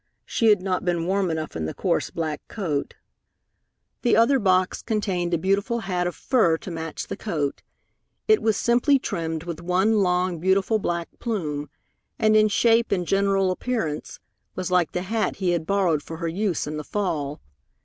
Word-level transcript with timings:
She 0.25 0.47
had 0.47 0.63
not 0.63 0.83
been 0.83 1.05
warm 1.05 1.29
enough 1.29 1.55
in 1.55 1.65
the 1.67 1.75
coarse 1.75 2.09
black 2.09 2.41
coat. 2.47 2.95
The 4.01 4.15
other 4.17 4.39
box 4.39 4.81
contained 4.81 5.31
a 5.31 5.37
beautiful 5.37 5.81
hat 5.81 6.07
of 6.07 6.15
fur 6.15 6.57
to 6.57 6.71
match 6.71 7.05
the 7.05 7.15
coat. 7.15 7.61
It 8.27 8.41
was 8.41 8.57
simply 8.57 8.97
trimmed 8.97 9.43
with 9.43 9.61
one 9.61 9.99
long, 9.99 10.39
beautiful 10.39 10.79
black 10.79 11.09
plume, 11.19 11.69
and 12.17 12.35
in 12.35 12.47
shape 12.47 12.91
and 12.91 13.05
general 13.05 13.51
appearance 13.51 14.19
was 14.55 14.71
like 14.71 14.93
the 14.93 15.03
hat 15.03 15.35
he 15.35 15.51
had 15.51 15.67
borrowed 15.67 16.01
for 16.01 16.17
her 16.17 16.27
use 16.27 16.65
in 16.65 16.77
the 16.77 16.83
fall. 16.83 17.39